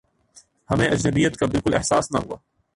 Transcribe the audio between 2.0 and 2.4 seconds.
نہ ہوا